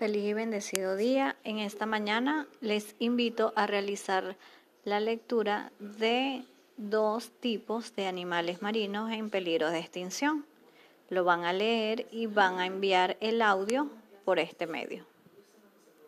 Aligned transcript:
Feliz 0.00 0.24
y 0.24 0.32
bendecido 0.32 0.96
día. 0.96 1.36
En 1.44 1.58
esta 1.58 1.84
mañana 1.84 2.46
les 2.62 2.96
invito 3.00 3.52
a 3.54 3.66
realizar 3.66 4.34
la 4.82 4.98
lectura 4.98 5.72
de 5.78 6.42
dos 6.78 7.30
tipos 7.38 7.94
de 7.96 8.06
animales 8.06 8.62
marinos 8.62 9.12
en 9.12 9.28
peligro 9.28 9.70
de 9.70 9.78
extinción. 9.78 10.46
Lo 11.10 11.24
van 11.24 11.44
a 11.44 11.52
leer 11.52 12.06
y 12.10 12.24
van 12.24 12.60
a 12.60 12.64
enviar 12.64 13.18
el 13.20 13.42
audio 13.42 13.90
por 14.24 14.38
este 14.38 14.66
medio. 14.66 15.04